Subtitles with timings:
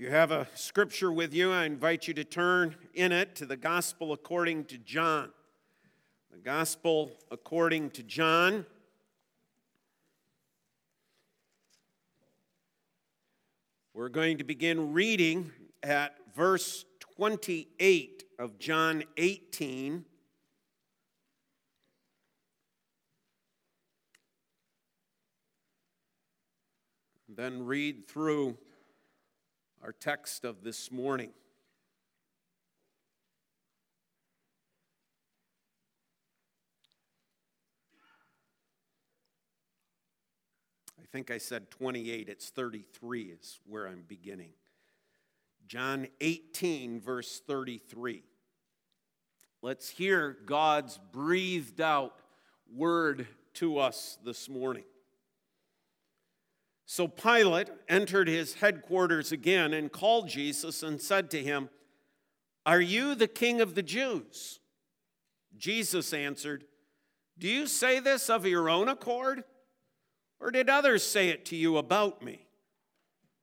[0.00, 1.50] You have a scripture with you.
[1.50, 5.32] I invite you to turn in it to the Gospel according to John.
[6.30, 8.64] The Gospel according to John.
[13.92, 15.50] We're going to begin reading
[15.82, 16.84] at verse
[17.16, 20.04] 28 of John 18.
[27.28, 28.58] Then read through
[29.88, 31.30] our text of this morning.
[41.00, 44.50] I think I said 28, it's 33 is where I'm beginning.
[45.66, 48.24] John 18, verse 33.
[49.62, 52.12] Let's hear God's breathed out
[52.70, 54.84] word to us this morning.
[56.90, 61.68] So Pilate entered his headquarters again and called Jesus and said to him,
[62.64, 64.58] Are you the king of the Jews?
[65.54, 66.64] Jesus answered,
[67.36, 69.44] Do you say this of your own accord?
[70.40, 72.46] Or did others say it to you about me?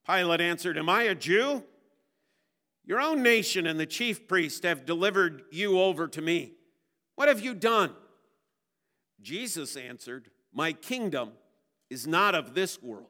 [0.07, 1.63] Pilate answered, Am I a Jew?
[2.83, 6.53] Your own nation and the chief priest have delivered you over to me.
[7.13, 7.91] What have you done?
[9.21, 11.33] Jesus answered, My kingdom
[11.91, 13.09] is not of this world.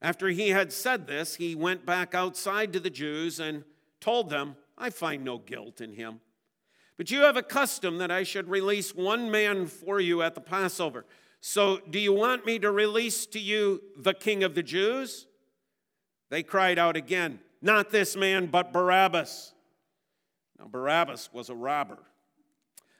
[0.00, 3.64] After he had said this, he went back outside to the Jews and
[4.00, 6.20] told them, I find no guilt in him.
[6.96, 10.40] But you have a custom that I should release one man for you at the
[10.40, 11.04] Passover.
[11.40, 15.26] So do you want me to release to you the king of the Jews?
[16.30, 19.52] They cried out again, Not this man, but Barabbas.
[20.58, 21.98] Now, Barabbas was a robber.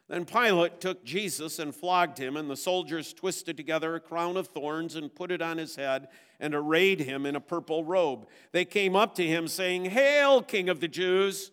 [0.08, 4.46] Then Pilate took Jesus and flogged him, and the soldiers twisted together a crown of
[4.48, 6.08] thorns and put it on his head
[6.40, 8.26] and arrayed him in a purple robe.
[8.52, 11.50] They came up to him, saying, Hail, King of the Jews!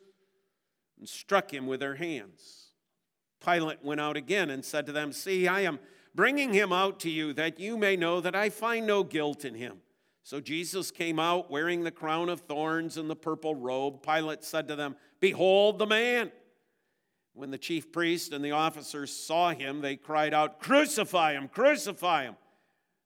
[0.98, 2.72] and struck him with their hands.
[3.44, 5.80] Pilate went out again and said to them, See, I am
[6.14, 9.56] bringing him out to you that you may know that I find no guilt in
[9.56, 9.78] him.
[10.24, 14.02] So Jesus came out wearing the crown of thorns and the purple robe.
[14.02, 16.32] Pilate said to them, Behold the man.
[17.34, 21.50] When the chief priest and the officers saw him, they cried out, Crucify him!
[21.50, 22.38] Crucify him!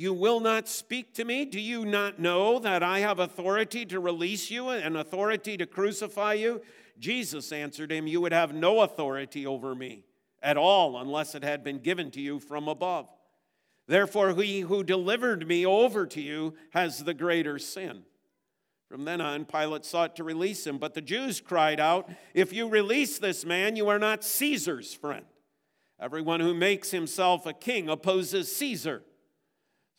[0.00, 1.44] you will not speak to me?
[1.44, 6.32] Do you not know that I have authority to release you and authority to crucify
[6.32, 6.62] you?
[6.98, 10.06] Jesus answered him, You would have no authority over me
[10.42, 13.10] at all unless it had been given to you from above.
[13.88, 18.04] Therefore, he who delivered me over to you has the greater sin.
[18.88, 22.70] From then on, Pilate sought to release him, but the Jews cried out, If you
[22.70, 25.26] release this man, you are not Caesar's friend.
[26.00, 29.02] Everyone who makes himself a king opposes Caesar.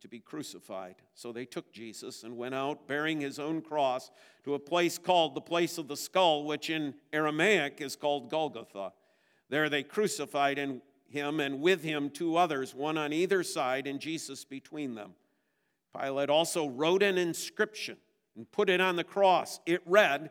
[0.00, 0.96] to be crucified.
[1.14, 4.10] So they took Jesus and went out bearing his own cross
[4.44, 8.92] to a place called the place of the skull, which in Aramaic is called Golgotha.
[9.48, 14.44] There they crucified him and with him two others, one on either side, and Jesus
[14.44, 15.14] between them.
[15.98, 17.96] Pilate also wrote an inscription
[18.36, 19.58] and put it on the cross.
[19.66, 20.30] It read,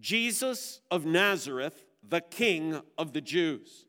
[0.00, 3.86] Jesus of Nazareth, the King of the Jews.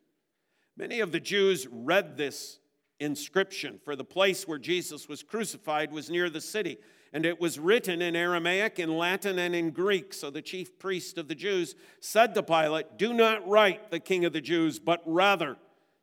[0.76, 2.60] Many of the Jews read this
[3.00, 6.78] inscription, for the place where Jesus was crucified was near the city.
[7.14, 10.14] And it was written in Aramaic, in Latin, and in Greek.
[10.14, 14.26] So the chief priest of the Jews said to Pilate, Do not write the king
[14.26, 15.58] of the Jews, but rather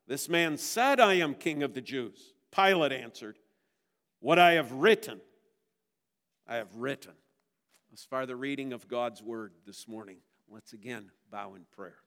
[0.06, 2.34] This man said, I am king of the Jews.
[2.54, 3.38] Pilate answered,
[4.20, 5.20] What I have written,
[6.46, 7.12] I have written.
[7.92, 10.18] As far the reading of God's word this morning,
[10.48, 12.03] let's again bow in prayer.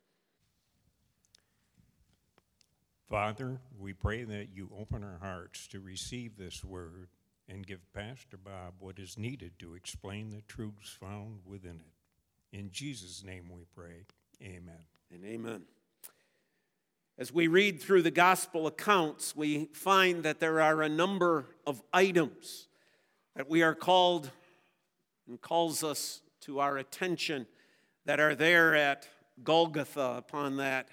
[3.09, 7.07] Father, we pray that you open our hearts to receive this word
[7.47, 12.57] and give Pastor Bob what is needed to explain the truths found within it.
[12.57, 14.03] In Jesus' name we pray.
[14.43, 14.83] Amen.
[15.09, 15.61] And amen.
[17.17, 21.81] As we read through the gospel accounts, we find that there are a number of
[21.93, 22.67] items
[23.37, 24.31] that we are called
[25.29, 27.47] and calls us to our attention
[28.03, 29.07] that are there at
[29.45, 30.89] Golgotha upon that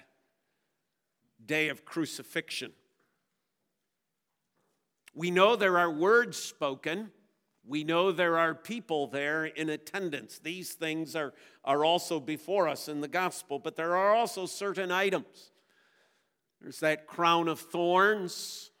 [1.45, 2.71] day of crucifixion.
[5.13, 7.11] We know there are words spoken.
[7.67, 10.39] We know there are people there in attendance.
[10.39, 11.33] These things are,
[11.63, 15.51] are also before us in the gospel, but there are also certain items.
[16.61, 18.71] There's that crown of thorns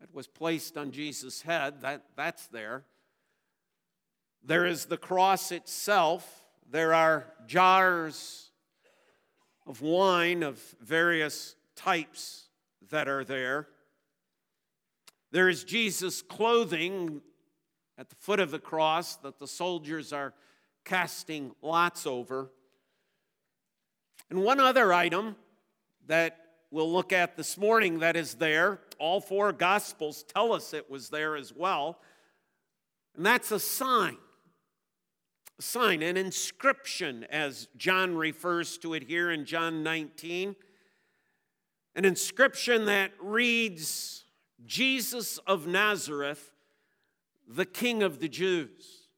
[0.00, 2.84] that was placed on Jesus' head, that, that's there.
[4.42, 6.44] There is the cross itself.
[6.70, 8.45] There are jars
[9.66, 12.48] of wine of various types
[12.90, 13.68] that are there.
[15.32, 17.20] There is Jesus' clothing
[17.98, 20.34] at the foot of the cross that the soldiers are
[20.84, 22.50] casting lots over.
[24.30, 25.36] And one other item
[26.06, 26.38] that
[26.70, 31.08] we'll look at this morning that is there, all four Gospels tell us it was
[31.08, 32.00] there as well,
[33.16, 34.16] and that's a sign
[35.60, 40.56] sign, an inscription, as John refers to it here in John 19.
[41.94, 44.24] An inscription that reads,
[44.64, 46.52] Jesus of Nazareth,
[47.48, 49.08] the King of the Jews.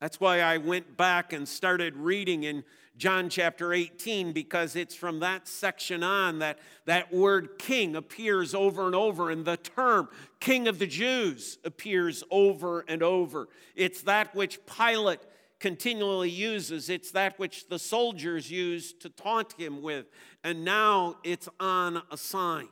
[0.00, 2.64] That's why I went back and started reading in
[2.96, 8.86] John chapter 18 because it's from that section on that that word king appears over
[8.86, 10.08] and over, and the term
[10.38, 13.48] king of the Jews appears over and over.
[13.74, 15.20] It's that which Pilate
[15.58, 20.06] continually uses, it's that which the soldiers use to taunt him with,
[20.44, 22.68] and now it's on a sign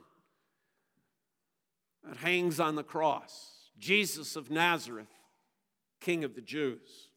[2.04, 5.08] that hangs on the cross Jesus of Nazareth,
[6.00, 7.08] King of the Jews.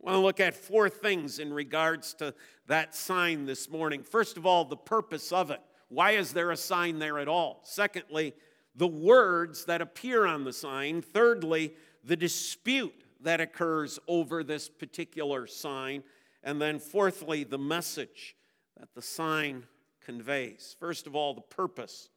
[0.00, 2.34] I want to look at four things in regards to
[2.66, 4.02] that sign this morning.
[4.02, 5.60] First of all, the purpose of it.
[5.88, 7.60] Why is there a sign there at all?
[7.64, 8.34] Secondly,
[8.74, 11.00] the words that appear on the sign.
[11.00, 16.02] Thirdly, the dispute that occurs over this particular sign.
[16.42, 18.36] And then, fourthly, the message
[18.78, 19.64] that the sign
[20.04, 20.76] conveys.
[20.78, 22.10] First of all, the purpose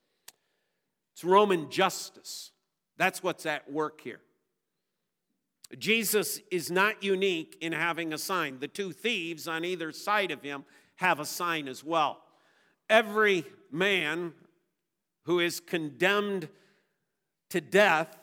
[1.20, 2.52] it's Roman justice.
[2.96, 4.22] That's what's at work here.
[5.78, 8.60] Jesus is not unique in having a sign.
[8.60, 12.22] The two thieves on either side of him have a sign as well.
[12.90, 14.34] Every man
[15.24, 16.50] who is condemned
[17.50, 18.18] to death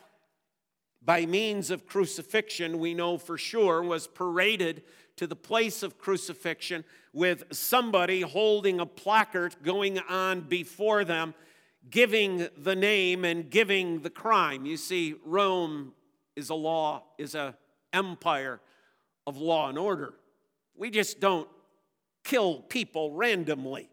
[1.01, 4.83] by means of crucifixion, we know for sure, was paraded
[5.17, 11.33] to the place of crucifixion with somebody holding a placard going on before them,
[11.89, 14.67] giving the name and giving the crime.
[14.67, 15.93] You see, Rome
[16.37, 17.57] is a law, is a
[17.93, 18.61] empire
[19.27, 20.15] of law and order.
[20.77, 21.49] We just don't
[22.23, 23.89] kill people randomly.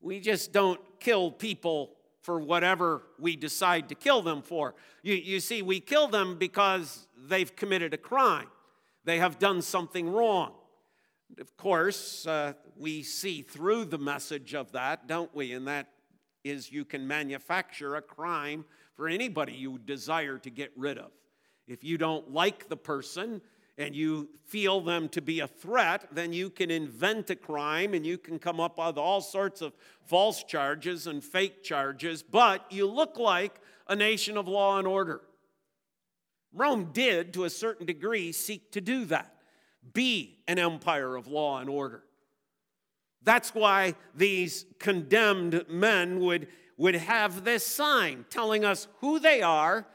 [0.00, 1.92] We just don't kill people
[2.22, 4.74] for whatever we decide to kill them for.
[5.02, 8.48] You, you see, we kill them because they've committed a crime.
[9.04, 10.52] They have done something wrong.
[11.38, 15.52] Of course, uh, we see through the message of that, don't we?
[15.52, 15.88] And that
[16.44, 21.10] is you can manufacture a crime for anybody you desire to get rid of.
[21.70, 23.40] If you don't like the person
[23.78, 28.04] and you feel them to be a threat, then you can invent a crime and
[28.04, 29.72] you can come up with all sorts of
[30.04, 35.20] false charges and fake charges, but you look like a nation of law and order.
[36.52, 39.32] Rome did, to a certain degree, seek to do that
[39.94, 42.02] be an empire of law and order.
[43.22, 49.86] That's why these condemned men would, would have this sign telling us who they are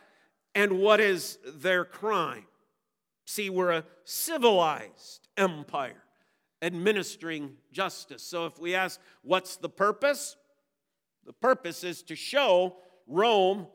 [0.56, 2.46] and what is their crime?
[3.26, 6.02] See, we're a civilized empire
[6.62, 8.24] administering justice.
[8.24, 10.38] So if we ask, what's the purpose?
[11.26, 13.68] The purpose is to show Rome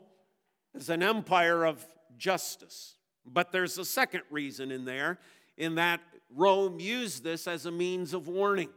[0.75, 1.85] as an empire of
[2.17, 2.95] justice.
[3.25, 5.19] But there's a second reason in there,
[5.57, 6.01] in that
[6.33, 8.69] Rome used this as a means of warning.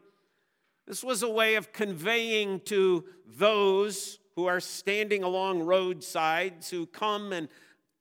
[0.86, 7.32] This was a way of conveying to those who are standing along roadsides, who come
[7.32, 7.48] and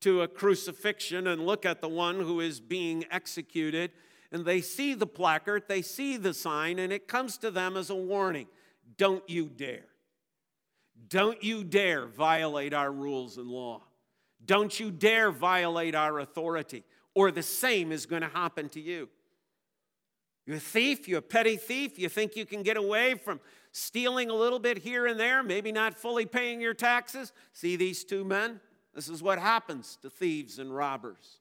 [0.03, 3.91] to a crucifixion and look at the one who is being executed,
[4.33, 7.89] and they see the placard, they see the sign, and it comes to them as
[7.89, 8.47] a warning
[8.97, 9.85] don't you dare.
[11.07, 13.81] Don't you dare violate our rules and law.
[14.45, 16.83] Don't you dare violate our authority,
[17.15, 19.07] or the same is going to happen to you.
[20.45, 23.39] You're a thief, you're a petty thief, you think you can get away from
[23.71, 27.31] stealing a little bit here and there, maybe not fully paying your taxes.
[27.53, 28.59] See these two men?
[28.93, 31.39] This is what happens to thieves and robbers.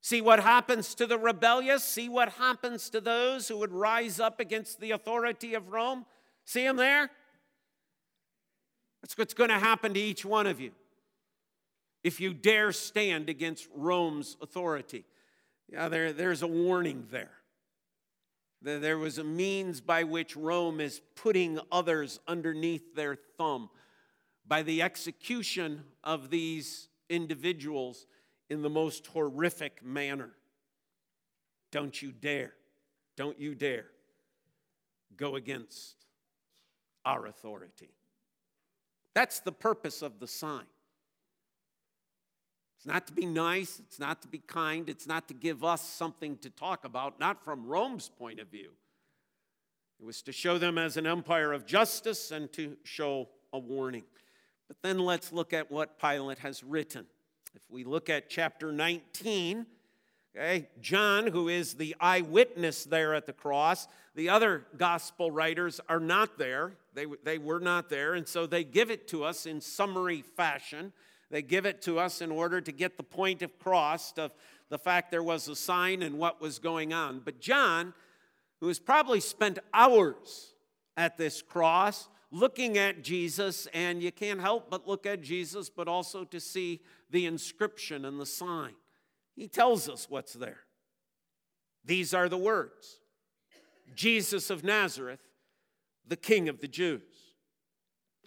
[0.00, 1.82] See what happens to the rebellious.
[1.82, 6.06] See what happens to those who would rise up against the authority of Rome.
[6.44, 7.10] See them there?
[9.02, 10.70] That's what's going to happen to each one of you
[12.04, 15.04] if you dare stand against Rome's authority.
[15.68, 17.32] Yeah, there, there's a warning there.
[18.62, 23.70] There was a means by which Rome is putting others underneath their thumb
[24.48, 28.06] by the execution of these individuals
[28.48, 30.30] in the most horrific manner.
[31.72, 32.52] Don't you dare,
[33.16, 33.86] don't you dare
[35.16, 35.96] go against
[37.04, 37.90] our authority.
[39.14, 40.66] That's the purpose of the sign.
[42.76, 45.82] It's not to be nice, it's not to be kind, it's not to give us
[45.82, 48.70] something to talk about, not from Rome's point of view.
[49.98, 54.04] It was to show them as an empire of justice and to show a warning.
[54.68, 57.06] But then let's look at what Pilate has written.
[57.54, 59.66] If we look at chapter 19,
[60.36, 66.00] okay, John, who is the eyewitness there at the cross, the other gospel writers are
[66.00, 66.72] not there.
[66.94, 70.92] They, they were not there, and so they give it to us in summary fashion.
[71.30, 74.32] They give it to us in order to get the point across of
[74.68, 77.20] the fact there was a sign and what was going on.
[77.24, 77.94] But John,
[78.60, 80.54] who has probably spent hours
[80.96, 85.88] at this cross looking at Jesus, and you can't help but look at Jesus, but
[85.88, 86.80] also to see
[87.10, 88.74] the inscription and the sign.
[89.34, 90.60] He tells us what's there.
[91.84, 93.00] These are the words
[93.94, 95.20] Jesus of Nazareth,
[96.06, 97.02] the King of the Jews.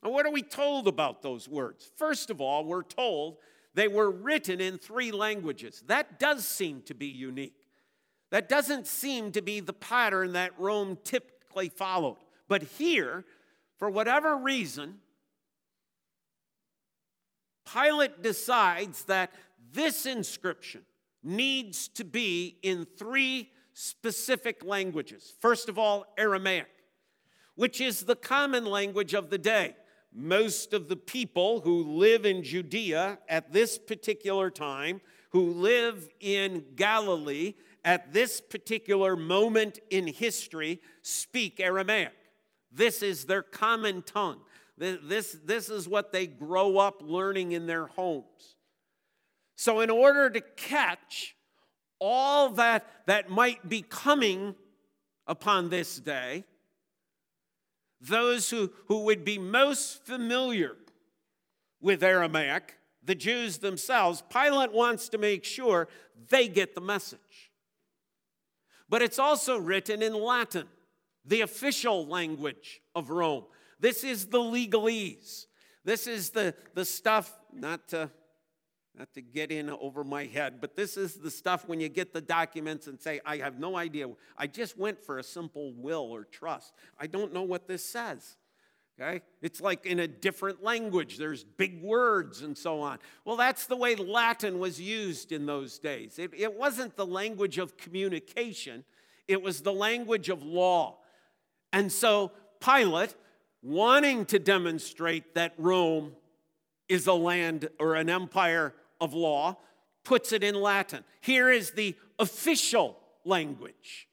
[0.01, 1.91] And what are we told about those words?
[1.97, 3.37] First of all, we're told
[3.73, 5.83] they were written in three languages.
[5.87, 7.65] That does seem to be unique.
[8.31, 12.17] That doesn't seem to be the pattern that Rome typically followed.
[12.47, 13.25] But here,
[13.79, 14.99] for whatever reason,
[17.73, 19.31] Pilate decides that
[19.71, 20.81] this inscription
[21.23, 25.33] needs to be in three specific languages.
[25.39, 26.69] First of all, Aramaic,
[27.55, 29.75] which is the common language of the day
[30.13, 36.63] most of the people who live in Judea at this particular time, who live in
[36.75, 37.53] Galilee
[37.85, 42.13] at this particular moment in history, speak Aramaic.
[42.71, 44.39] This is their common tongue.
[44.77, 48.55] This, this is what they grow up learning in their homes.
[49.57, 51.35] So, in order to catch
[51.99, 54.55] all that, that might be coming
[55.27, 56.45] upon this day,
[57.99, 60.77] those who, who would be most familiar
[61.81, 65.87] with Aramaic, the Jews themselves, Pilate wants to make sure
[66.29, 67.51] they get the message.
[68.87, 70.67] But it's also written in Latin,
[71.25, 73.45] the official language of Rome.
[73.79, 75.45] This is the legalese.
[75.85, 78.09] This is the, the stuff, not to
[78.97, 82.11] not to get in over my head, but this is the stuff when you get
[82.11, 84.09] the documents and say, I have no idea.
[84.37, 86.73] I just went for a simple will or trust.
[86.99, 88.35] I don't know what this says.
[88.99, 89.21] Okay?
[89.41, 92.99] It's like in a different language, there's big words and so on.
[93.23, 96.19] Well, that's the way Latin was used in those days.
[96.19, 98.83] It, it wasn't the language of communication,
[99.27, 100.97] it was the language of law.
[101.71, 103.15] And so Pilate,
[103.61, 106.13] wanting to demonstrate that Rome
[106.87, 109.57] is a land or an empire of law,
[110.03, 111.03] puts it in Latin.
[111.21, 114.07] Here is the official language.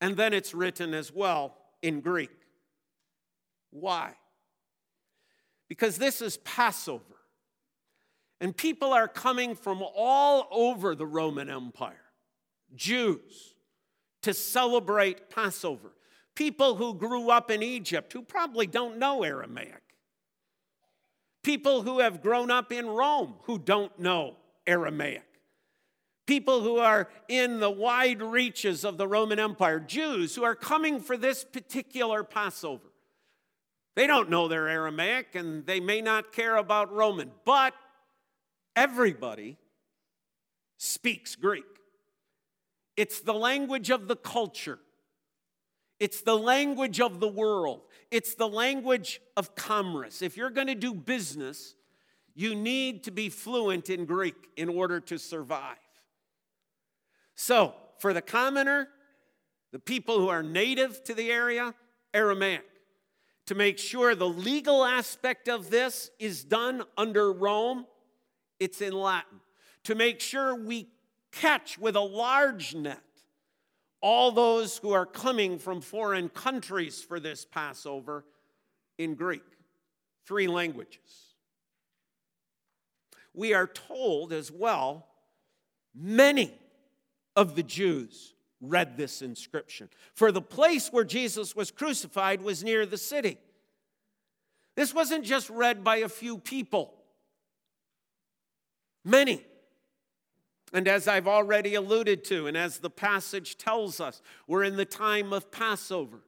[0.00, 2.30] And then it's written as well in Greek.
[3.70, 4.14] Why?
[5.68, 7.02] Because this is Passover.
[8.40, 11.94] And people are coming from all over the Roman Empire,
[12.74, 13.53] Jews,
[14.24, 15.92] to celebrate Passover.
[16.34, 19.82] People who grew up in Egypt who probably don't know Aramaic.
[21.42, 25.26] People who have grown up in Rome who don't know Aramaic.
[26.26, 31.00] People who are in the wide reaches of the Roman Empire, Jews who are coming
[31.00, 32.88] for this particular Passover.
[33.94, 37.74] They don't know their Aramaic and they may not care about Roman, but
[38.74, 39.58] everybody
[40.78, 41.73] speaks Greek.
[42.96, 44.78] It's the language of the culture.
[46.00, 47.82] It's the language of the world.
[48.10, 50.22] It's the language of commerce.
[50.22, 51.74] If you're going to do business,
[52.34, 55.76] you need to be fluent in Greek in order to survive.
[57.36, 58.88] So, for the commoner,
[59.72, 61.74] the people who are native to the area,
[62.12, 62.64] Aramaic.
[63.46, 67.86] to make sure the legal aspect of this is done under Rome,
[68.58, 69.40] it's in Latin.
[69.84, 70.88] To make sure we
[71.34, 73.00] catch with a large net
[74.04, 78.22] all those who are coming from foreign countries for this Passover
[78.98, 79.40] in Greek,
[80.26, 81.32] three languages.
[83.32, 85.06] We are told as well,
[85.94, 86.52] many
[87.34, 89.88] of the Jews read this inscription.
[90.12, 93.38] For the place where Jesus was crucified was near the city.
[94.76, 96.92] This wasn't just read by a few people,
[99.02, 99.46] many.
[100.74, 104.84] And as I've already alluded to, and as the passage tells us, we're in the
[104.84, 106.18] time of Passover.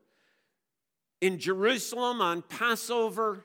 [1.21, 3.45] In Jerusalem on Passover,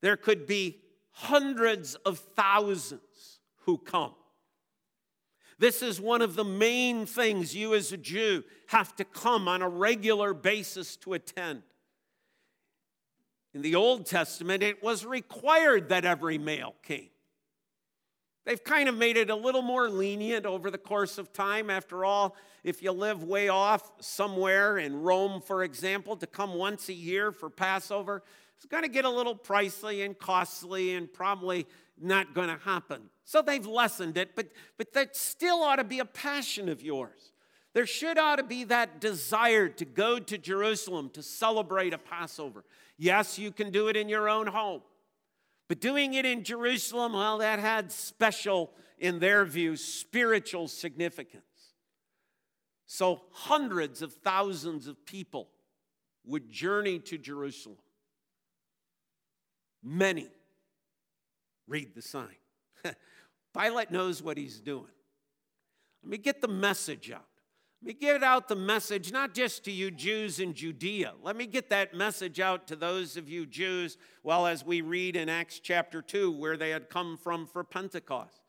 [0.00, 0.78] there could be
[1.10, 4.14] hundreds of thousands who come.
[5.58, 9.60] This is one of the main things you as a Jew have to come on
[9.60, 11.62] a regular basis to attend.
[13.54, 17.08] In the Old Testament, it was required that every male came.
[18.48, 21.68] They've kind of made it a little more lenient over the course of time.
[21.68, 26.88] After all, if you live way off somewhere in Rome, for example, to come once
[26.88, 28.22] a year for Passover,
[28.56, 31.66] it's going to get a little pricey and costly and probably
[32.00, 33.10] not going to happen.
[33.22, 34.46] So they've lessened it, but,
[34.78, 37.32] but that still ought to be a passion of yours.
[37.74, 42.64] There should ought to be that desire to go to Jerusalem to celebrate a Passover.
[42.96, 44.80] Yes, you can do it in your own home.
[45.68, 51.44] But doing it in Jerusalem, well, that had special, in their view, spiritual significance.
[52.86, 55.50] So hundreds of thousands of people
[56.24, 57.76] would journey to Jerusalem.
[59.82, 60.28] Many
[61.66, 62.36] read the sign.
[63.56, 64.86] Pilate knows what he's doing.
[66.02, 67.26] Let me get the message out.
[67.80, 71.12] Let me get out the message not just to you Jews in Judea.
[71.22, 75.14] Let me get that message out to those of you Jews, well, as we read
[75.14, 78.40] in Acts chapter 2, where they had come from for Pentecost,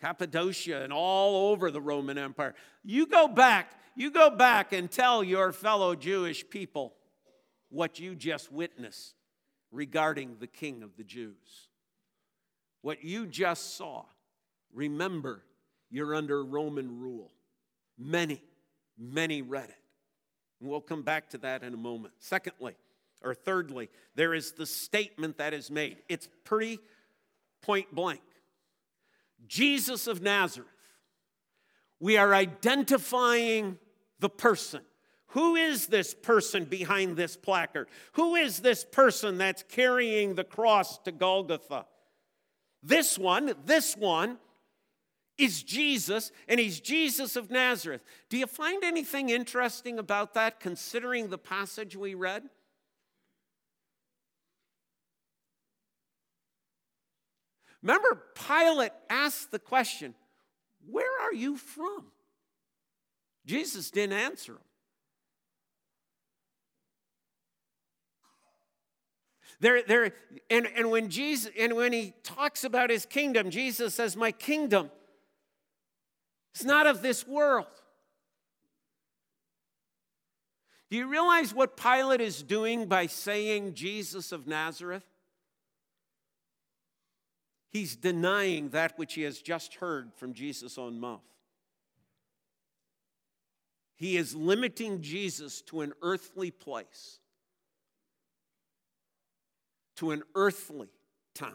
[0.00, 2.56] Cappadocia, and all over the Roman Empire.
[2.82, 6.94] You go back, you go back and tell your fellow Jewish people
[7.68, 9.14] what you just witnessed
[9.70, 11.68] regarding the King of the Jews.
[12.80, 14.06] What you just saw,
[14.74, 15.44] remember,
[15.88, 17.30] you're under Roman rule.
[17.96, 18.42] Many,
[19.02, 19.74] many read it.
[20.60, 22.14] And we'll come back to that in a moment.
[22.20, 22.76] Secondly,
[23.22, 25.98] or thirdly, there is the statement that is made.
[26.08, 26.78] It's pretty
[27.62, 28.20] point blank.
[29.46, 30.68] Jesus of Nazareth.
[32.00, 33.78] We are identifying
[34.18, 34.82] the person.
[35.28, 37.88] Who is this person behind this placard?
[38.12, 41.86] Who is this person that's carrying the cross to Golgotha?
[42.82, 44.38] This one, this one
[45.38, 48.02] is Jesus, and he's Jesus of Nazareth.
[48.28, 52.44] Do you find anything interesting about that, considering the passage we read?
[57.82, 60.14] Remember, Pilate asked the question,
[60.88, 62.04] Where are you from?
[63.44, 64.58] Jesus didn't answer him.
[69.58, 70.12] There, there,
[70.50, 74.90] and, and when Jesus and when he talks about his kingdom, Jesus says, My kingdom
[76.54, 77.66] is not of this world.
[80.90, 85.04] Do you realize what Pilate is doing by saying Jesus of Nazareth?
[87.70, 91.22] He's denying that which he has just heard from Jesus' own mouth.
[93.96, 97.20] He is limiting Jesus to an earthly place
[99.96, 100.88] to an earthly
[101.34, 101.52] town.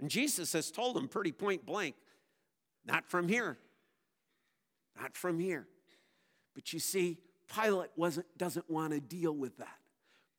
[0.00, 1.96] And Jesus has told him pretty point blank
[2.86, 3.58] not from here,
[5.00, 5.66] not from here.
[6.54, 7.18] But you see,
[7.54, 7.90] Pilate
[8.38, 9.78] doesn't want to deal with that.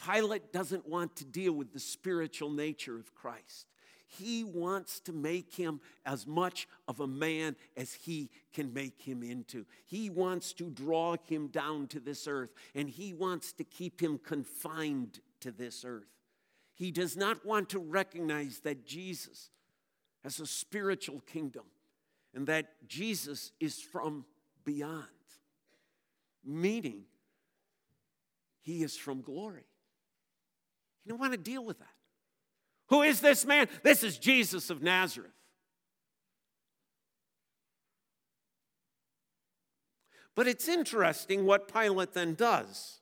[0.03, 3.67] Pilate doesn't want to deal with the spiritual nature of Christ.
[4.10, 9.21] He wants to make him as much of a man as he can make him
[9.21, 9.65] into.
[9.86, 14.17] He wants to draw him down to this earth, and he wants to keep him
[14.17, 16.07] confined to this earth.
[16.73, 19.49] He does not want to recognize that Jesus
[20.23, 21.63] has a spiritual kingdom
[22.33, 24.25] and that Jesus is from
[24.65, 25.05] beyond,
[26.43, 27.03] meaning
[28.61, 29.65] he is from glory.
[31.05, 31.87] You don't want to deal with that.
[32.89, 33.67] Who is this man?
[33.83, 35.31] This is Jesus of Nazareth.
[40.35, 42.99] But it's interesting what Pilate then does.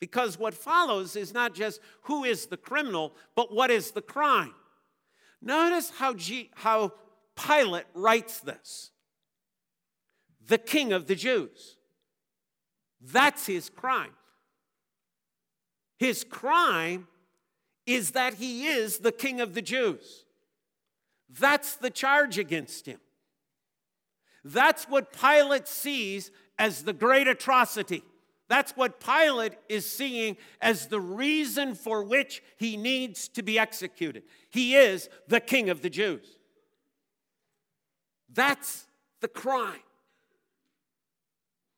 [0.00, 4.54] Because what follows is not just who is the criminal, but what is the crime.
[5.42, 6.92] Notice how, G, how
[7.36, 8.90] Pilate writes this
[10.46, 11.76] the king of the Jews.
[13.00, 14.12] That's his crime.
[15.98, 17.06] His crime
[17.86, 20.24] is that he is the king of the Jews.
[21.38, 23.00] That's the charge against him.
[24.44, 28.02] That's what Pilate sees as the great atrocity.
[28.48, 34.24] That's what Pilate is seeing as the reason for which he needs to be executed.
[34.50, 36.38] He is the king of the Jews.
[38.34, 38.86] That's
[39.20, 39.80] the crime.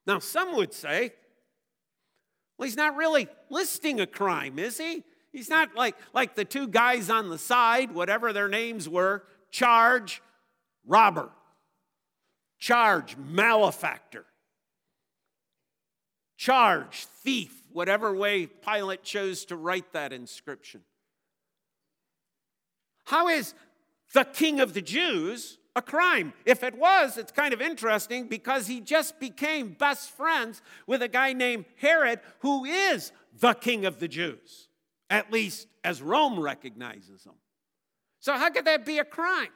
[0.06, 1.12] Now, some would say,
[2.56, 5.04] well, he's not really listing a crime, is he?
[5.32, 10.22] He's not like, like the two guys on the side, whatever their names were charge,
[10.86, 11.30] robber,
[12.58, 14.24] charge, malefactor,
[16.36, 20.82] charge, thief, whatever way Pilate chose to write that inscription.
[23.04, 23.54] How is
[24.14, 26.32] the king of the Jews a crime?
[26.44, 31.08] If it was, it's kind of interesting because he just became best friends with a
[31.08, 34.68] guy named Herod, who is the king of the Jews,
[35.10, 37.34] at least as Rome recognizes him.
[38.18, 39.50] So, how could that be a crime?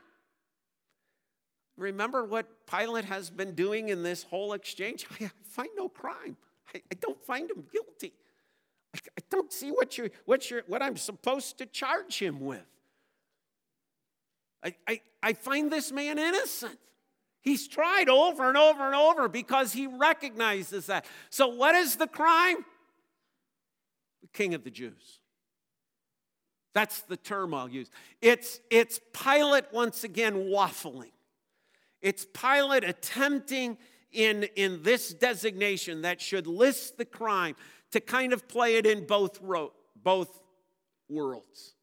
[1.76, 5.06] Remember what Pilate has been doing in this whole exchange?
[5.20, 6.37] I find no crime.
[6.74, 8.12] I, don't find him guilty.
[8.94, 12.66] I, I don't see what, you what, you what I'm supposed to charge him with.
[14.62, 16.79] I, I, I find this man innocent.
[17.42, 21.07] He's tried over and over and over because he recognizes that.
[21.31, 22.64] So, what is the crime?
[24.20, 25.20] The king of the Jews.
[26.75, 27.90] That's the term I'll use.
[28.20, 31.12] It's, it's Pilate once again waffling.
[32.01, 33.79] It's Pilate attempting
[34.12, 37.57] in, in this designation that should list the crime
[37.92, 40.40] to kind of play it in both, ro- both
[41.09, 41.75] worlds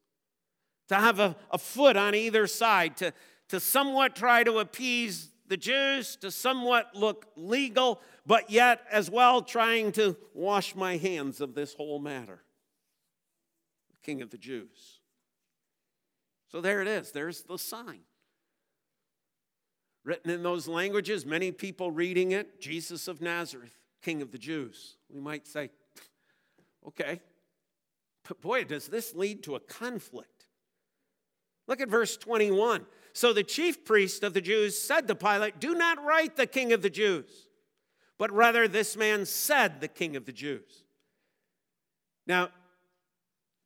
[0.90, 3.14] to have a, a foot on either side, to,
[3.50, 9.42] to somewhat try to appease the Jews, to somewhat look legal, but yet as well
[9.42, 12.42] trying to wash my hands of this whole matter.
[14.04, 15.00] King of the Jews.
[16.50, 18.02] So there it is, there's the sign.
[20.04, 24.96] Written in those languages, many people reading it, Jesus of Nazareth, King of the Jews.
[25.14, 25.70] We might say,
[26.88, 27.20] okay,
[28.28, 30.37] but boy, does this lead to a conflict
[31.68, 32.86] Look at verse 21.
[33.14, 36.72] So the chief priest of the Jews said to Pilate, Do not write the king
[36.72, 37.48] of the Jews,
[38.18, 40.84] but rather this man said the king of the Jews.
[42.26, 42.50] Now,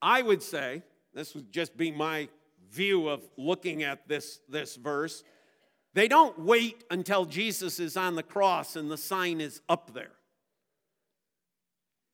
[0.01, 0.83] I would say,
[1.13, 2.29] this would just be my
[2.71, 5.23] view of looking at this, this verse,
[5.93, 10.13] they don't wait until Jesus is on the cross and the sign is up there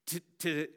[0.07, 0.67] to, to,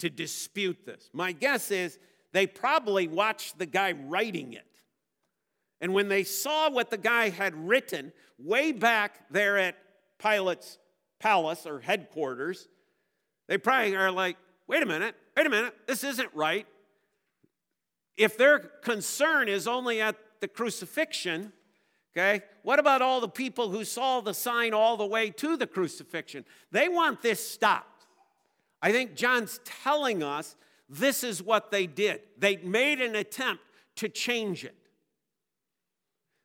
[0.00, 1.08] to dispute this.
[1.12, 1.98] My guess is
[2.32, 4.66] they probably watched the guy writing it.
[5.80, 9.76] And when they saw what the guy had written way back there at
[10.18, 10.78] Pilate's
[11.20, 12.68] palace or headquarters,
[13.46, 14.36] they probably are like,
[14.66, 16.66] wait a minute, wait a minute, this isn't right.
[18.16, 21.52] If their concern is only at the crucifixion,
[22.12, 25.66] okay, what about all the people who saw the sign all the way to the
[25.66, 26.44] crucifixion?
[26.72, 28.06] They want this stopped.
[28.82, 30.56] I think John's telling us
[30.88, 32.20] this is what they did.
[32.38, 33.62] They made an attempt
[33.96, 34.74] to change it.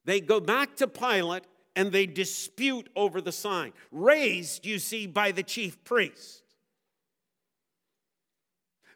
[0.05, 1.43] They go back to Pilate
[1.75, 6.43] and they dispute over the sign, raised, you see, by the chief priest.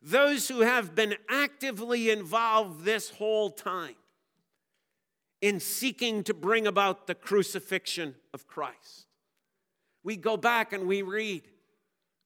[0.01, 3.95] Those who have been actively involved this whole time
[5.41, 9.07] in seeking to bring about the crucifixion of Christ.
[10.03, 11.43] We go back and we read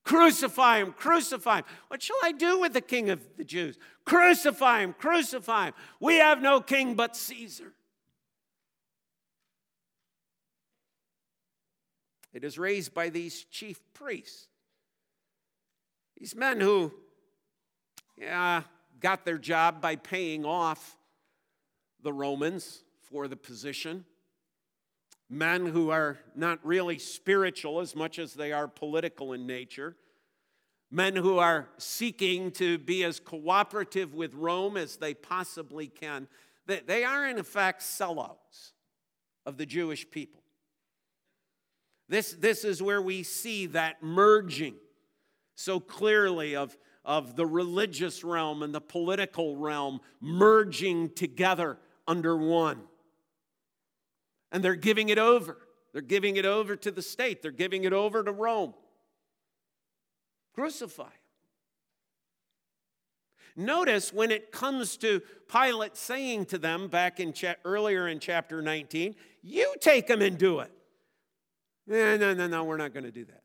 [0.04, 1.64] Crucify him, crucify him.
[1.88, 3.78] What shall I do with the king of the Jews?
[4.04, 5.74] Crucify him, crucify him.
[6.00, 7.72] We have no king but Caesar.
[12.32, 14.48] It is raised by these chief priests.
[16.18, 16.92] These men who,
[18.16, 18.62] yeah,
[19.00, 20.96] got their job by paying off
[22.02, 24.04] the Romans for the position
[25.32, 29.96] men who are not really spiritual as much as they are political in nature,
[30.90, 36.28] men who are seeking to be as cooperative with Rome as they possibly can.
[36.66, 38.72] They are, in effect, sellouts
[39.46, 40.42] of the Jewish people.
[42.10, 44.74] This, this is where we see that merging
[45.54, 52.82] so clearly of, of the religious realm and the political realm merging together under one
[54.52, 55.56] and they're giving it over.
[55.92, 58.74] They're giving it over to the state, they're giving it over to Rome.
[60.54, 61.10] Crucify.
[63.54, 68.62] Notice when it comes to Pilate saying to them back in cha- earlier in chapter
[68.62, 70.70] 19, you take him and do it.
[71.86, 73.42] No, no, no, no, we're not going to do that.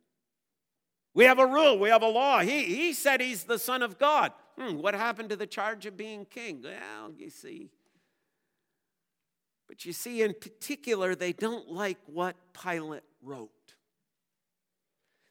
[1.14, 2.40] We have a rule, we have a law.
[2.40, 4.32] He, he said he's the Son of God.
[4.58, 6.62] Hmm, what happened to the charge of being king?
[6.64, 7.70] Well, you see.
[9.68, 13.50] But you see, in particular, they don't like what Pilate wrote.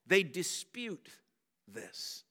[0.06, 1.08] They dispute
[1.66, 2.22] this.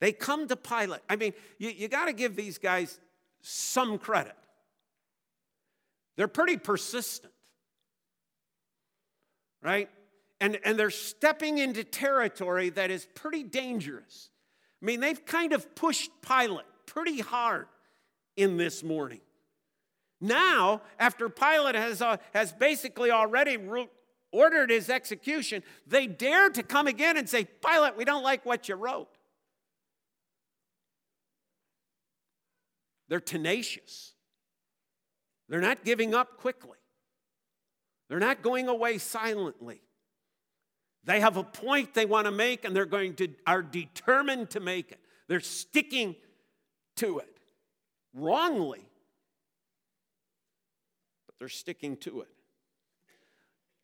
[0.00, 1.00] They come to Pilate.
[1.08, 2.98] I mean, you, you got to give these guys
[3.40, 4.36] some credit.
[6.16, 7.32] They're pretty persistent,
[9.62, 9.88] right?
[10.40, 14.30] And, and they're stepping into territory that is pretty dangerous.
[14.82, 17.66] I mean, they've kind of pushed Pilate pretty hard
[18.36, 19.20] in this morning.
[20.24, 23.58] Now, after Pilate has, uh, has basically already
[24.32, 28.66] ordered his execution, they dare to come again and say, Pilate, we don't like what
[28.66, 29.10] you wrote.
[33.08, 34.14] They're tenacious.
[35.50, 36.78] They're not giving up quickly.
[38.08, 39.82] They're not going away silently.
[41.04, 44.60] They have a point they want to make and they're going to are determined to
[44.60, 45.00] make it.
[45.28, 46.16] They're sticking
[46.96, 47.36] to it.
[48.14, 48.88] Wrongly.
[51.44, 52.28] They're sticking to it.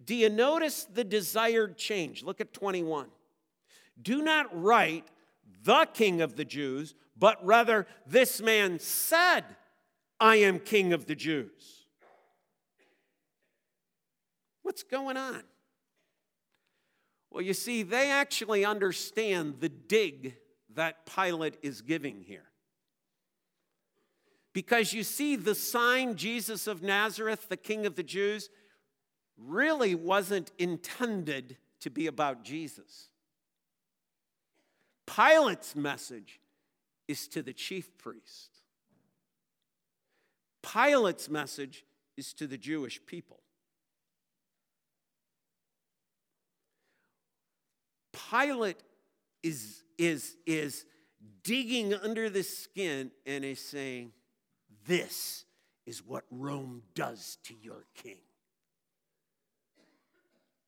[0.03, 2.23] Do you notice the desired change?
[2.23, 3.09] Look at 21.
[4.01, 5.05] Do not write
[5.63, 9.45] the king of the Jews, but rather this man said,
[10.19, 11.85] I am king of the Jews.
[14.63, 15.43] What's going on?
[17.31, 20.37] Well, you see, they actually understand the dig
[20.77, 22.50] that Pilate is giving here.
[24.53, 28.51] Because you see, the sign Jesus of Nazareth, the King of the Jews,
[29.39, 33.09] really wasn't intended to be about Jesus.
[35.07, 36.41] Pilate's message
[37.09, 38.51] is to the chief priest.
[40.63, 41.85] Pilate's message
[42.17, 43.41] is to the Jewish people.
[48.31, 48.83] Pilate
[49.43, 50.85] is, is, is
[51.43, 54.13] digging under the skin and is saying,
[54.87, 55.45] This
[55.87, 58.19] is what Rome does to your king.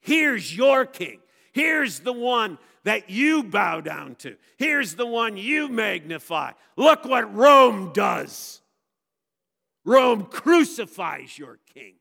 [0.00, 1.20] Here's your king.
[1.52, 4.36] Here's the one that you bow down to.
[4.56, 6.52] Here's the one you magnify.
[6.76, 8.60] Look what Rome does.
[9.84, 11.94] Rome crucifies your king.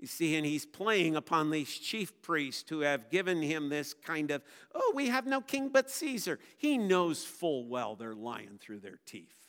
[0.00, 4.30] You see, and he's playing upon these chief priests who have given him this kind
[4.30, 4.42] of,
[4.74, 6.38] oh, we have no king but Caesar.
[6.56, 9.48] He knows full well they're lying through their teeth.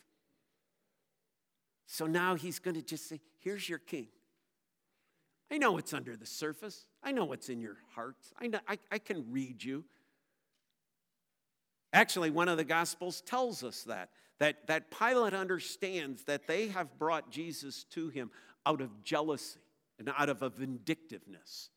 [1.86, 4.10] So now he's going to just say, here's your king.
[5.50, 6.86] I know what's under the surface.
[7.02, 8.34] I know what's in your hearts.
[8.38, 9.86] I, know, I, I can read you.
[11.94, 14.10] Actually, one of the Gospels tells us that,
[14.40, 18.32] that, that Pilate understands that they have brought Jesus to him
[18.66, 19.62] out of jealousy
[20.02, 21.70] and out of a vindictiveness.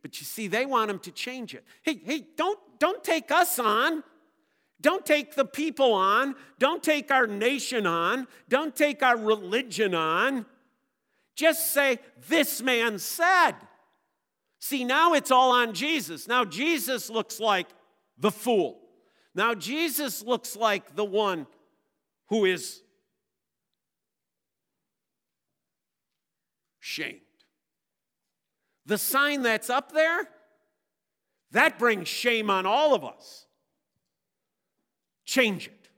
[0.00, 1.64] But you see, they want him to change it.
[1.82, 4.02] Hey, hey, don't, don't take us on.
[4.80, 6.34] Don't take the people on.
[6.58, 8.26] Don't take our nation on.
[8.48, 10.46] Don't take our religion on.
[11.34, 13.52] Just say, This man said.
[14.60, 16.26] See, now it's all on Jesus.
[16.26, 17.68] Now Jesus looks like
[18.16, 18.80] the fool.
[19.34, 21.46] Now Jesus looks like the one
[22.28, 22.82] who is
[26.88, 27.20] shamed.
[28.86, 30.26] The sign that's up there,
[31.50, 33.44] that brings shame on all of us.
[35.26, 35.90] Change it.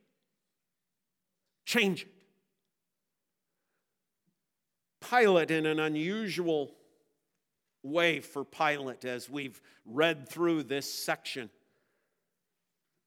[1.64, 2.08] Change it.
[5.08, 6.74] Pilate, in an unusual
[7.84, 11.48] way for Pilate, as we've read through this section,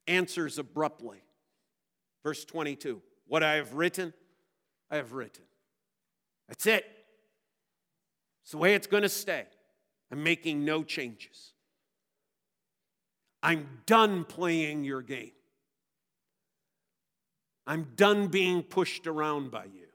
[0.07, 1.21] answers abruptly.
[2.23, 4.13] Verse 22 What I have written,
[4.89, 5.43] I have written.
[6.47, 6.85] That's it.
[8.43, 9.45] It's the way it's going to stay.
[10.11, 11.53] I'm making no changes.
[13.41, 15.31] I'm done playing your game.
[17.65, 19.87] I'm done being pushed around by you.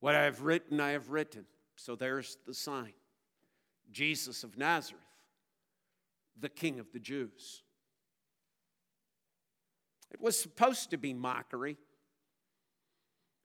[0.00, 1.44] What I have written, I have written.
[1.76, 2.92] So there's the sign
[3.90, 5.02] Jesus of Nazareth,
[6.38, 7.62] the King of the Jews.
[10.12, 11.76] It was supposed to be mockery.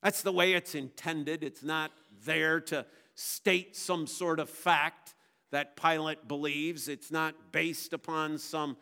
[0.01, 1.43] That's the way it's intended.
[1.43, 1.91] It's not
[2.25, 2.85] there to
[3.15, 5.13] state some sort of fact
[5.51, 8.77] that Pilate believes, it's not based upon some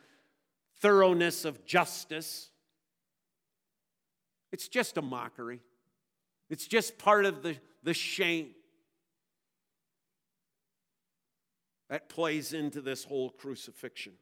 [0.82, 2.50] thoroughness of justice.
[4.52, 5.62] It's just a mockery,
[6.50, 8.50] it's just part of the, the shame
[11.90, 14.14] that plays into this whole crucifixion.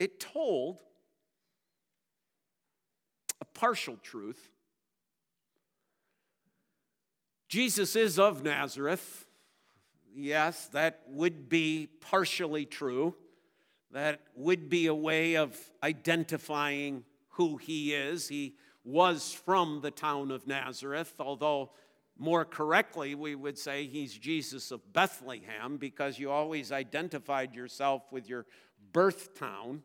[0.00, 0.80] It told
[3.42, 4.52] a partial truth
[7.48, 9.26] Jesus is of Nazareth.
[10.14, 13.14] Yes, that would be partially true.
[13.90, 18.26] That would be a way of identifying who he is.
[18.26, 21.72] He was from the town of Nazareth, although
[22.16, 28.30] more correctly, we would say he's Jesus of Bethlehem because you always identified yourself with
[28.30, 28.46] your
[28.94, 29.82] birth town.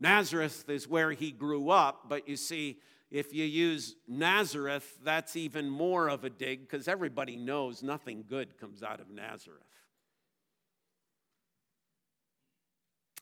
[0.00, 2.78] Nazareth is where he grew up, but you see,
[3.10, 8.58] if you use Nazareth, that's even more of a dig because everybody knows nothing good
[8.58, 9.62] comes out of Nazareth.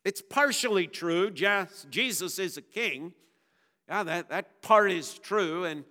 [0.05, 1.31] It's partially true.
[1.31, 3.13] Jesus is a king.
[3.89, 5.65] Yeah, that, that part is true.
[5.65, 5.85] And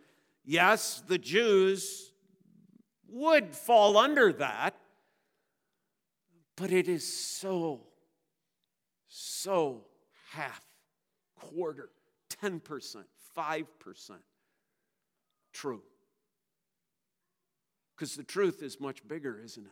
[0.46, 2.14] yes, the Jews
[3.10, 4.76] would fall under that.
[6.56, 7.82] But it is so,
[9.08, 9.84] so
[10.32, 10.62] half,
[11.36, 11.90] quarter,
[12.42, 13.04] 10%,
[13.38, 14.12] 5%
[15.54, 15.82] true.
[17.96, 19.72] Because the truth is much bigger, isn't it?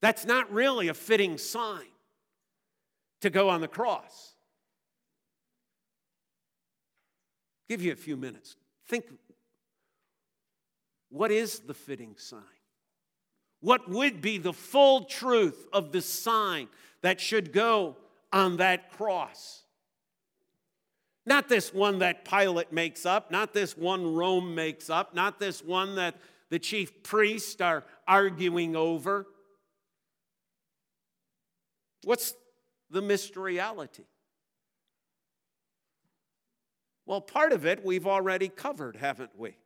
[0.00, 1.84] That's not really a fitting sign
[3.20, 4.34] to go on the cross.
[7.68, 8.56] Give you a few minutes.
[8.88, 9.04] Think
[11.10, 12.40] what is the fitting sign?
[13.60, 16.68] What would be the full truth of the sign
[17.02, 17.96] that should go
[18.32, 19.64] on that cross?
[21.26, 25.62] Not this one that Pilate makes up, not this one Rome makes up, not this
[25.62, 26.16] one that
[26.48, 29.26] the chief priests are arguing over.
[32.04, 32.34] What's
[32.90, 34.06] the mysteryality?
[37.06, 39.56] Well, part of it we've already covered, haven't we?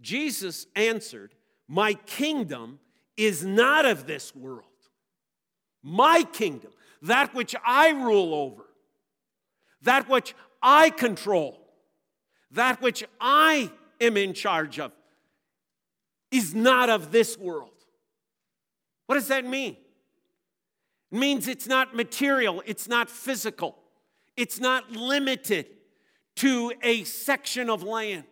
[0.00, 1.34] Jesus answered,
[1.68, 2.80] My kingdom
[3.16, 4.73] is not of this world.
[5.86, 8.64] My kingdom, that which I rule over,
[9.82, 11.60] that which I control,
[12.52, 13.70] that which I
[14.00, 14.92] am in charge of,
[16.30, 17.68] is not of this world.
[19.06, 19.76] What does that mean?
[21.12, 23.76] It means it's not material, it's not physical,
[24.38, 25.66] it's not limited
[26.36, 28.24] to a section of land.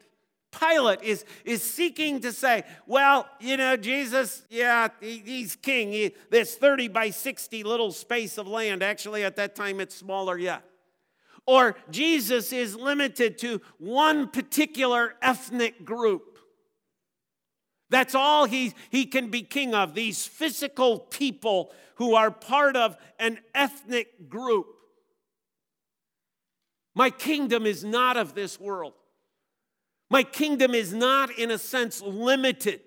[0.59, 5.93] Pilate is, is seeking to say, well, you know, Jesus, yeah, he, he's king.
[5.93, 10.38] He, this 30 by 60 little space of land, actually, at that time, it's smaller
[10.38, 10.62] yet.
[11.47, 16.38] Or Jesus is limited to one particular ethnic group.
[17.91, 22.97] That's all he, he can be king of, these physical people who are part of
[23.19, 24.67] an ethnic group.
[26.95, 28.95] My kingdom is not of this world.
[30.12, 32.83] My kingdom is not, in a sense, limited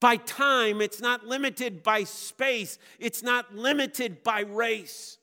[0.00, 5.18] by time, it's not limited by space, it's not limited by race.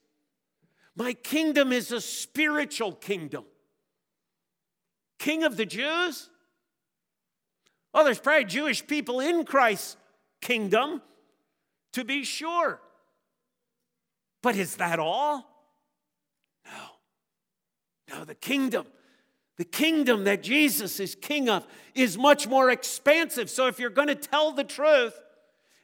[0.96, 3.44] My kingdom is a spiritual kingdom.
[5.20, 6.30] King of the Jews?
[7.94, 9.98] Oh, there's probably Jewish people in Christ's
[10.42, 11.02] kingdom,
[11.92, 12.80] to be sure.
[14.42, 15.46] But is that all?
[16.66, 18.16] No.
[18.16, 18.86] No, the kingdom
[19.58, 23.50] the kingdom that Jesus is king of is much more expansive.
[23.50, 25.14] So if you're going to tell the truth,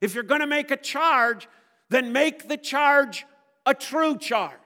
[0.02, 1.48] if you're going to make a charge,
[1.90, 3.26] then make the charge
[3.66, 4.58] a true charge,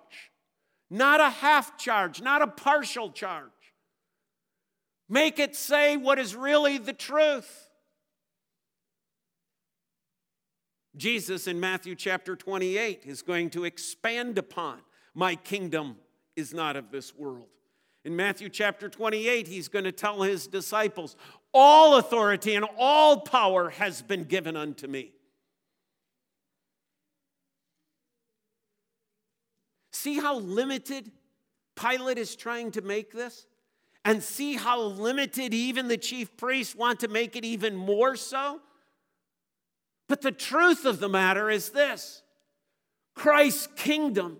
[0.89, 3.51] not a half charge, not a partial charge.
[5.07, 7.69] Make it say what is really the truth.
[10.95, 14.79] Jesus in Matthew chapter 28 is going to expand upon
[15.13, 15.97] my kingdom
[16.35, 17.47] is not of this world.
[18.05, 21.15] In Matthew chapter 28, he's going to tell his disciples,
[21.51, 25.11] All authority and all power has been given unto me.
[29.91, 31.11] See how limited
[31.75, 33.47] Pilate is trying to make this?
[34.05, 38.61] And see how limited even the chief priests want to make it even more so?
[40.07, 42.21] But the truth of the matter is this
[43.15, 44.37] Christ's kingdom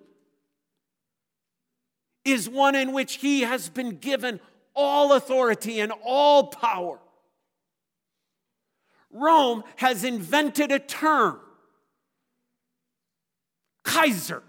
[2.26, 4.40] is one in which he has been given
[4.76, 7.00] all authority and all power.
[9.12, 11.40] Rome has invented a term
[13.84, 14.44] Kaiser,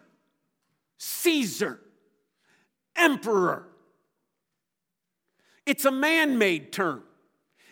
[0.97, 1.79] Caesar,
[2.97, 3.69] Emperor.
[5.67, 7.03] It's a man made term.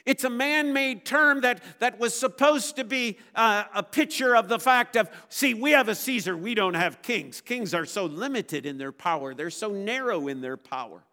[0.07, 4.49] It's a man made term that, that was supposed to be uh, a picture of
[4.49, 7.41] the fact of, see, we have a Caesar, we don't have kings.
[7.41, 11.05] Kings are so limited in their power, they're so narrow in their power.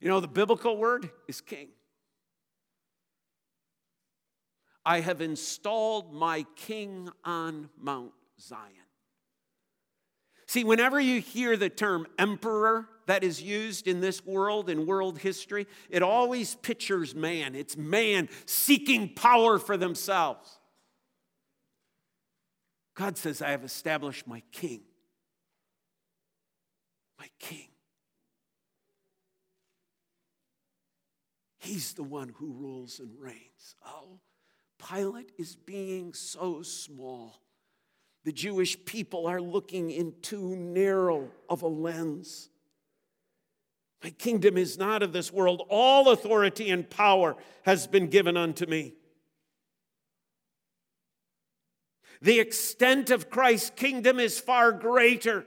[0.00, 1.68] You know, the biblical word is king.
[4.84, 8.72] I have installed my king on Mount Zion.
[10.46, 15.18] See, whenever you hear the term emperor that is used in this world, in world
[15.18, 17.54] history, it always pictures man.
[17.54, 20.60] It's man seeking power for themselves.
[22.94, 24.82] God says, I have established my king.
[27.18, 27.68] My king.
[31.56, 33.74] He's the one who rules and reigns.
[33.86, 34.20] Oh,
[34.86, 37.40] Pilate is being so small.
[38.24, 42.50] The Jewish people are looking in too narrow of a lens.
[44.02, 45.62] My kingdom is not of this world.
[45.68, 48.94] All authority and power has been given unto me.
[52.20, 55.46] The extent of Christ's kingdom is far greater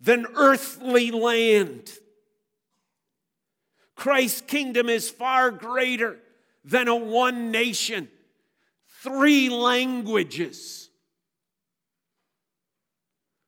[0.00, 1.90] than earthly land.
[3.94, 6.18] Christ's kingdom is far greater
[6.64, 8.08] than a one nation,
[9.02, 10.88] three languages.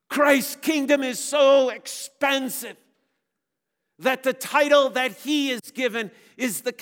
[0.09, 2.77] Christ's kingdom is so expensive
[4.03, 6.73] that the title that he is given is the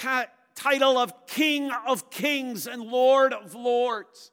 [0.54, 4.30] title of King of Kings and Lord of Lords.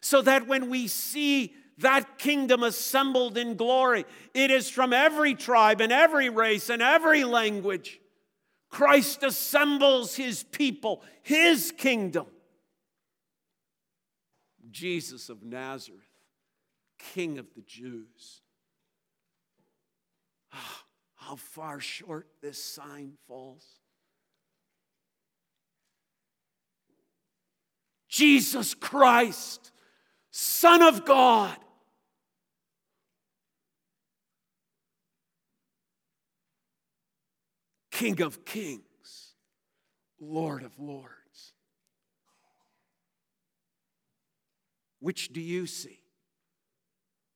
[0.00, 4.04] So that when we see that kingdom assembled in glory,
[4.34, 8.00] it is from every tribe and every race and every language.
[8.68, 12.26] Christ assembles his people, his kingdom.
[14.70, 16.00] Jesus of Nazareth,
[16.98, 18.40] King of the Jews.
[20.54, 20.81] Oh,
[21.26, 23.64] how far short this sign falls.
[28.08, 29.72] Jesus Christ,
[30.30, 31.56] Son of God.
[37.90, 38.82] King of kings,
[40.20, 41.12] Lord of lords.
[44.98, 46.00] Which do you see?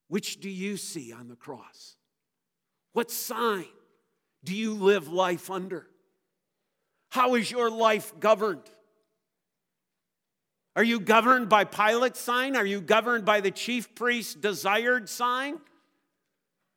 [0.08, 1.95] Which do you see on the cross?
[2.96, 3.66] What sign
[4.42, 5.86] do you live life under?
[7.10, 8.62] How is your life governed?
[10.74, 12.56] Are you governed by Pilate's sign?
[12.56, 15.58] Are you governed by the chief priest's desired sign?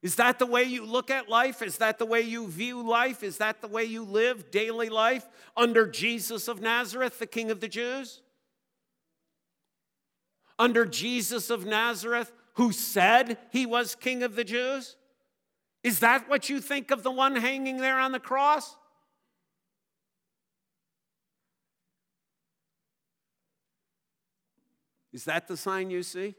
[0.02, 1.62] Is that the way you look at life?
[1.62, 3.24] Is that the way you view life?
[3.24, 7.62] Is that the way you live daily life under Jesus of Nazareth, the King of
[7.62, 8.22] the Jews?
[10.58, 14.98] Under Jesus of Nazareth, who said he was King of the Jews?
[15.84, 18.76] Is that what you think of the one hanging there on the cross?
[25.14, 26.36] Is that the sign you see?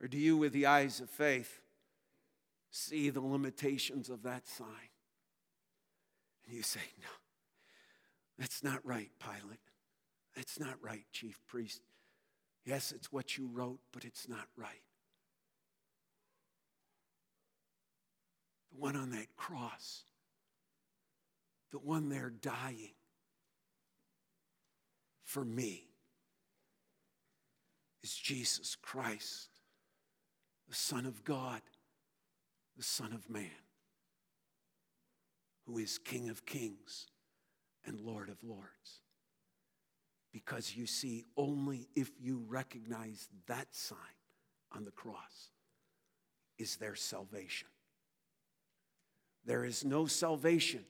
[0.00, 1.60] Or do you, with the eyes of faith,
[2.70, 4.90] see the limitations of that sign?
[6.46, 7.08] And you say, No,
[8.38, 9.60] that's not right, Pilate.
[10.34, 11.80] That's not right, chief priest.
[12.64, 14.82] Yes, it's what you wrote, but it's not right.
[18.76, 20.04] The one on that cross,
[21.72, 22.92] the one there dying
[25.24, 25.88] for me,
[28.02, 29.48] is Jesus Christ
[30.68, 31.62] the Son of God,
[32.76, 33.48] the Son of Man,
[35.64, 37.06] who is King of kings
[37.86, 39.00] and Lord of lords.
[40.32, 43.98] Because you see, only if you recognize that sign
[44.72, 45.50] on the cross
[46.58, 47.68] is there salvation.
[49.46, 50.84] There is no salvation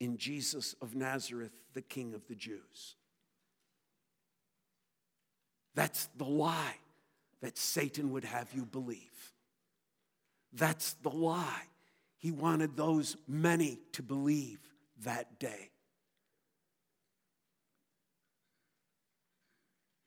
[0.00, 2.96] in Jesus of Nazareth, the King of the Jews.
[5.74, 6.76] That's the lie
[7.40, 9.32] that Satan would have you believe.
[10.52, 11.62] That's the lie.
[12.18, 14.58] He wanted those many to believe
[15.04, 15.70] that day.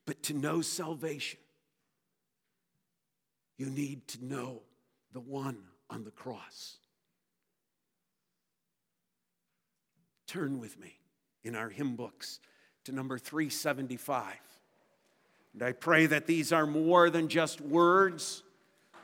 [0.05, 1.39] But to know salvation,
[3.57, 4.61] you need to know
[5.13, 5.57] the one
[5.89, 6.77] on the cross.
[10.27, 10.99] Turn with me
[11.43, 12.39] in our hymn books
[12.85, 14.33] to number 375.
[15.53, 18.43] And I pray that these are more than just words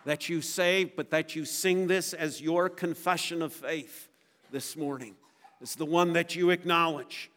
[0.05, 4.09] that you say, but that you sing this as your confession of faith
[4.51, 5.15] this morning.
[5.61, 7.29] It's the one that you acknowledge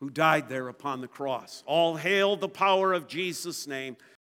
[0.00, 1.62] who died there upon the cross.
[1.66, 3.96] All hail the power of Jesus' name.